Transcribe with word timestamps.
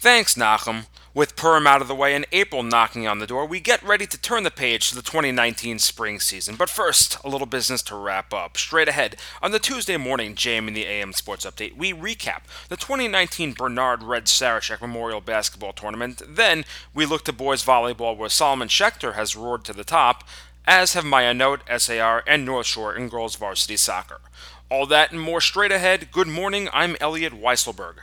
Thanks, 0.00 0.34
Nachum. 0.34 0.86
With 1.12 1.36
Purim 1.36 1.66
out 1.66 1.82
of 1.82 1.88
the 1.88 1.94
way 1.94 2.14
and 2.14 2.24
April 2.32 2.62
knocking 2.62 3.06
on 3.06 3.18
the 3.18 3.26
door, 3.26 3.44
we 3.44 3.60
get 3.60 3.82
ready 3.82 4.06
to 4.06 4.18
turn 4.18 4.44
the 4.44 4.50
page 4.50 4.88
to 4.88 4.94
the 4.94 5.02
2019 5.02 5.78
spring 5.78 6.20
season. 6.20 6.56
But 6.56 6.70
first, 6.70 7.18
a 7.22 7.28
little 7.28 7.46
business 7.46 7.82
to 7.82 7.96
wrap 7.96 8.32
up. 8.32 8.56
Straight 8.56 8.88
ahead, 8.88 9.16
on 9.42 9.50
the 9.50 9.58
Tuesday 9.58 9.98
morning 9.98 10.34
JM 10.34 10.68
in 10.68 10.72
the 10.72 10.86
AM 10.86 11.12
Sports 11.12 11.44
Update, 11.44 11.76
we 11.76 11.92
recap 11.92 12.44
the 12.70 12.78
2019 12.78 13.52
Bernard 13.52 14.02
Red 14.02 14.24
Sarachek 14.24 14.80
Memorial 14.80 15.20
Basketball 15.20 15.74
Tournament. 15.74 16.22
Then, 16.26 16.64
we 16.94 17.04
look 17.04 17.26
to 17.26 17.32
boys 17.34 17.62
volleyball 17.62 18.16
where 18.16 18.30
Solomon 18.30 18.68
Schechter 18.68 19.16
has 19.16 19.36
roared 19.36 19.66
to 19.66 19.74
the 19.74 19.84
top, 19.84 20.24
as 20.66 20.94
have 20.94 21.04
Ma'ayanot, 21.04 21.78
SAR, 21.78 22.24
and 22.26 22.46
North 22.46 22.64
Shore 22.64 22.96
in 22.96 23.10
girls 23.10 23.36
varsity 23.36 23.76
soccer. 23.76 24.22
All 24.70 24.86
that 24.86 25.12
and 25.12 25.20
more 25.20 25.42
straight 25.42 25.72
ahead. 25.72 26.10
Good 26.10 26.28
morning, 26.28 26.70
I'm 26.72 26.96
Elliot 27.02 27.34
Weiselberg. 27.34 27.96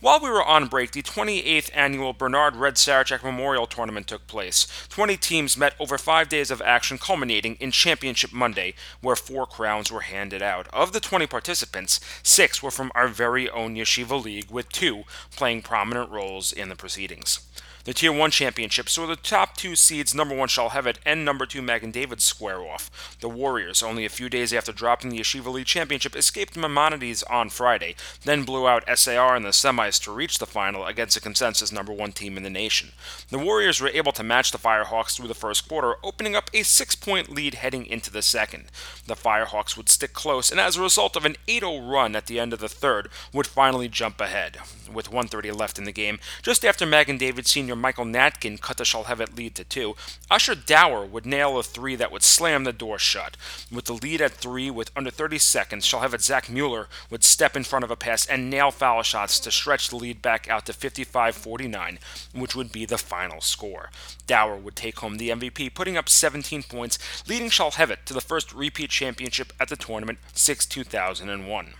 While 0.00 0.20
we 0.20 0.30
were 0.30 0.44
on 0.44 0.68
break, 0.68 0.92
the 0.92 1.02
28th 1.02 1.70
annual 1.74 2.12
Bernard 2.12 2.54
Red 2.54 2.74
Sarachek 2.76 3.24
Memorial 3.24 3.66
Tournament 3.66 4.06
took 4.06 4.28
place. 4.28 4.68
20 4.90 5.16
teams 5.16 5.56
met 5.56 5.74
over 5.80 5.98
five 5.98 6.28
days 6.28 6.52
of 6.52 6.62
action, 6.62 6.98
culminating 6.98 7.56
in 7.56 7.72
Championship 7.72 8.32
Monday, 8.32 8.74
where 9.00 9.16
four 9.16 9.44
crowns 9.44 9.90
were 9.90 10.02
handed 10.02 10.40
out. 10.40 10.68
Of 10.72 10.92
the 10.92 11.00
20 11.00 11.26
participants, 11.26 11.98
six 12.22 12.62
were 12.62 12.70
from 12.70 12.92
our 12.94 13.08
very 13.08 13.50
own 13.50 13.74
Yeshiva 13.74 14.22
League, 14.22 14.52
with 14.52 14.68
two 14.68 15.02
playing 15.34 15.62
prominent 15.62 16.10
roles 16.12 16.52
in 16.52 16.68
the 16.68 16.76
proceedings. 16.76 17.40
The 17.88 17.94
Tier 17.94 18.12
1 18.12 18.30
championship 18.32 18.90
saw 18.90 19.06
the 19.06 19.16
top 19.16 19.56
two 19.56 19.74
seeds, 19.74 20.14
number 20.14 20.34
1 20.34 20.48
Shalhevet 20.48 20.96
and 21.06 21.24
number 21.24 21.46
2 21.46 21.62
Magen 21.62 21.90
David, 21.90 22.20
square 22.20 22.60
off. 22.60 23.16
The 23.22 23.30
Warriors, 23.30 23.82
only 23.82 24.04
a 24.04 24.10
few 24.10 24.28
days 24.28 24.52
after 24.52 24.72
dropping 24.72 25.08
the 25.08 25.20
Yeshiva 25.20 25.50
League 25.50 25.64
championship, 25.64 26.14
escaped 26.14 26.54
Maimonides 26.54 27.22
on 27.22 27.48
Friday, 27.48 27.96
then 28.26 28.44
blew 28.44 28.68
out 28.68 28.84
SAR 28.94 29.34
in 29.36 29.42
the 29.42 29.52
semis 29.52 29.98
to 30.02 30.12
reach 30.12 30.38
the 30.38 30.44
final 30.44 30.84
against 30.84 31.16
a 31.16 31.20
consensus 31.22 31.72
number 31.72 31.90
1 31.90 32.12
team 32.12 32.36
in 32.36 32.42
the 32.42 32.50
nation. 32.50 32.90
The 33.30 33.38
Warriors 33.38 33.80
were 33.80 33.88
able 33.88 34.12
to 34.12 34.22
match 34.22 34.50
the 34.50 34.58
Firehawks 34.58 35.16
through 35.16 35.28
the 35.28 35.34
first 35.34 35.66
quarter, 35.66 35.94
opening 36.02 36.36
up 36.36 36.50
a 36.52 36.64
six 36.64 36.94
point 36.94 37.30
lead 37.30 37.54
heading 37.54 37.86
into 37.86 38.12
the 38.12 38.20
second. 38.20 38.66
The 39.06 39.16
Firehawks 39.16 39.78
would 39.78 39.88
stick 39.88 40.12
close, 40.12 40.50
and 40.50 40.60
as 40.60 40.76
a 40.76 40.82
result 40.82 41.16
of 41.16 41.24
an 41.24 41.36
8 41.48 41.60
0 41.60 41.78
run 41.80 42.14
at 42.14 42.26
the 42.26 42.38
end 42.38 42.52
of 42.52 42.58
the 42.58 42.68
third, 42.68 43.08
would 43.32 43.46
finally 43.46 43.88
jump 43.88 44.20
ahead. 44.20 44.58
With 44.92 45.08
130 45.08 45.52
left 45.52 45.78
in 45.78 45.84
the 45.84 45.92
game, 45.92 46.18
just 46.42 46.64
after 46.64 46.84
Magen 46.84 47.16
David 47.16 47.46
Sr. 47.46 47.77
Michael 47.78 48.04
Natkin 48.04 48.60
cut 48.60 48.76
the 48.76 48.84
Shalhevet 48.84 49.36
lead 49.36 49.54
to 49.54 49.64
two, 49.64 49.94
Usher 50.30 50.54
Dower 50.54 51.04
would 51.04 51.26
nail 51.26 51.58
a 51.58 51.62
three 51.62 51.96
that 51.96 52.12
would 52.12 52.22
slam 52.22 52.64
the 52.64 52.72
door 52.72 52.98
shut. 52.98 53.36
With 53.72 53.86
the 53.86 53.94
lead 53.94 54.20
at 54.20 54.32
three 54.32 54.70
with 54.70 54.90
under 54.96 55.10
30 55.10 55.38
seconds, 55.38 55.86
Shalhevet 55.86 56.22
Zach 56.22 56.50
Mueller 56.50 56.88
would 57.10 57.24
step 57.24 57.56
in 57.56 57.64
front 57.64 57.84
of 57.84 57.90
a 57.90 57.96
pass 57.96 58.26
and 58.26 58.50
nail 58.50 58.70
foul 58.70 59.02
shots 59.02 59.38
to 59.40 59.50
stretch 59.50 59.88
the 59.88 59.96
lead 59.96 60.22
back 60.22 60.48
out 60.48 60.66
to 60.66 60.72
55-49, 60.72 61.98
which 62.34 62.54
would 62.54 62.72
be 62.72 62.84
the 62.84 62.98
final 62.98 63.40
score. 63.40 63.90
Dower 64.26 64.56
would 64.56 64.76
take 64.76 64.98
home 64.98 65.16
the 65.16 65.30
MVP, 65.30 65.74
putting 65.74 65.96
up 65.96 66.08
17 66.08 66.62
points, 66.64 66.98
leading 67.28 67.50
Shalhevet 67.50 68.04
to 68.04 68.14
the 68.14 68.20
first 68.20 68.52
repeat 68.52 68.90
championship 68.90 69.52
at 69.60 69.68
the 69.68 69.76
tournament 69.76 70.18
6 70.34 70.66
2001. 70.66 71.74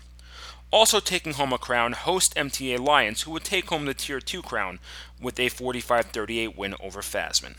Also 0.70 1.00
taking 1.00 1.32
home 1.32 1.52
a 1.52 1.58
crown, 1.58 1.92
host 1.92 2.34
MTA 2.34 2.78
Lions, 2.78 3.22
who 3.22 3.30
would 3.30 3.44
take 3.44 3.70
home 3.70 3.86
the 3.86 3.94
Tier 3.94 4.20
2 4.20 4.42
crown 4.42 4.78
with 5.20 5.40
a 5.40 5.48
45 5.48 6.06
38 6.06 6.56
win 6.58 6.74
over 6.80 7.00
Fasman. 7.00 7.56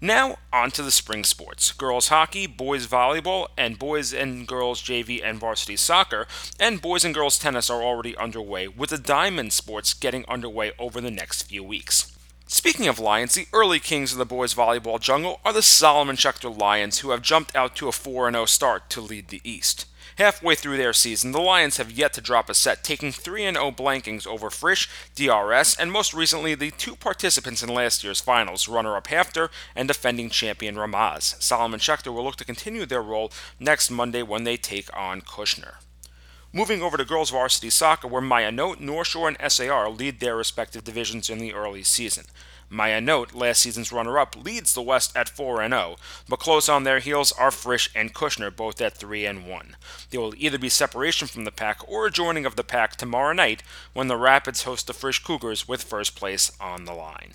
Now, 0.00 0.38
on 0.52 0.70
to 0.72 0.82
the 0.82 0.90
spring 0.90 1.22
sports. 1.24 1.72
Girls 1.72 2.08
hockey, 2.08 2.46
boys 2.46 2.86
volleyball, 2.86 3.48
and 3.56 3.78
boys 3.78 4.12
and 4.12 4.46
girls 4.46 4.82
JV 4.82 5.20
and 5.24 5.38
varsity 5.38 5.76
soccer, 5.76 6.26
and 6.58 6.82
boys 6.82 7.04
and 7.04 7.14
girls 7.14 7.38
tennis 7.38 7.70
are 7.70 7.82
already 7.82 8.16
underway, 8.16 8.66
with 8.66 8.90
the 8.90 8.98
diamond 8.98 9.52
sports 9.52 9.94
getting 9.94 10.24
underway 10.28 10.72
over 10.78 11.00
the 11.00 11.12
next 11.12 11.44
few 11.44 11.62
weeks. 11.62 12.13
Speaking 12.46 12.88
of 12.88 12.98
Lions, 12.98 13.34
the 13.34 13.48
early 13.54 13.80
kings 13.80 14.12
of 14.12 14.18
the 14.18 14.26
boys 14.26 14.54
volleyball 14.54 15.00
jungle 15.00 15.40
are 15.46 15.52
the 15.52 15.62
Solomon 15.62 16.14
Schechter 16.14 16.54
Lions, 16.54 16.98
who 16.98 17.10
have 17.10 17.22
jumped 17.22 17.56
out 17.56 17.74
to 17.76 17.88
a 17.88 17.92
4 17.92 18.30
0 18.30 18.44
start 18.44 18.90
to 18.90 19.00
lead 19.00 19.28
the 19.28 19.40
East. 19.44 19.86
Halfway 20.18 20.54
through 20.54 20.76
their 20.76 20.92
season, 20.92 21.32
the 21.32 21.40
Lions 21.40 21.78
have 21.78 21.90
yet 21.90 22.12
to 22.12 22.20
drop 22.20 22.50
a 22.50 22.54
set, 22.54 22.84
taking 22.84 23.12
3 23.12 23.50
0 23.50 23.70
blankings 23.72 24.26
over 24.26 24.50
Frisch, 24.50 24.90
DRS, 25.14 25.74
and 25.74 25.90
most 25.90 26.12
recently 26.12 26.54
the 26.54 26.70
two 26.72 26.94
participants 26.94 27.62
in 27.62 27.70
last 27.70 28.04
year's 28.04 28.20
finals, 28.20 28.68
runner 28.68 28.94
up 28.94 29.08
HAFTR 29.08 29.48
and 29.74 29.88
defending 29.88 30.28
champion 30.28 30.76
Ramaz. 30.76 31.42
Solomon 31.42 31.80
Schechter 31.80 32.12
will 32.12 32.24
look 32.24 32.36
to 32.36 32.44
continue 32.44 32.84
their 32.84 33.02
roll 33.02 33.32
next 33.58 33.90
Monday 33.90 34.22
when 34.22 34.44
they 34.44 34.58
take 34.58 34.94
on 34.94 35.22
Kushner. 35.22 35.76
Moving 36.56 36.82
over 36.82 36.96
to 36.96 37.04
girls 37.04 37.30
varsity 37.30 37.68
soccer, 37.68 38.06
where 38.06 38.22
Ma'ayanot, 38.22 38.78
North 38.78 39.08
Shore, 39.08 39.26
and 39.26 39.52
SAR 39.52 39.90
lead 39.90 40.20
their 40.20 40.36
respective 40.36 40.84
divisions 40.84 41.28
in 41.28 41.38
the 41.38 41.52
early 41.52 41.82
season. 41.82 42.26
Ma'ayanot, 42.70 43.34
last 43.34 43.60
season's 43.60 43.90
runner 43.90 44.20
up, 44.20 44.36
leads 44.36 44.72
the 44.72 44.80
West 44.80 45.16
at 45.16 45.28
4 45.28 45.68
0, 45.68 45.96
but 46.28 46.38
close 46.38 46.68
on 46.68 46.84
their 46.84 47.00
heels 47.00 47.32
are 47.32 47.50
Frisch 47.50 47.90
and 47.96 48.14
Kushner, 48.14 48.54
both 48.54 48.80
at 48.80 48.96
3 48.96 49.26
1. 49.26 49.76
There 50.10 50.20
will 50.20 50.32
either 50.36 50.56
be 50.56 50.68
separation 50.68 51.26
from 51.26 51.42
the 51.42 51.50
pack 51.50 51.80
or 51.88 52.06
a 52.06 52.10
joining 52.12 52.46
of 52.46 52.54
the 52.54 52.62
pack 52.62 52.94
tomorrow 52.94 53.32
night 53.32 53.64
when 53.92 54.06
the 54.06 54.16
Rapids 54.16 54.62
host 54.62 54.86
the 54.86 54.92
Frisch 54.92 55.18
Cougars 55.24 55.66
with 55.66 55.82
first 55.82 56.14
place 56.14 56.52
on 56.60 56.84
the 56.84 56.94
line. 56.94 57.32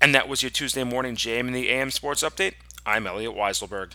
And 0.00 0.14
that 0.14 0.28
was 0.28 0.40
your 0.40 0.50
Tuesday 0.50 0.84
morning 0.84 1.16
JM 1.16 1.48
in 1.48 1.52
the 1.52 1.68
AM 1.68 1.90
Sports 1.90 2.22
Update. 2.22 2.54
I'm 2.86 3.08
Elliot 3.08 3.34
Weiselberg. 3.34 3.94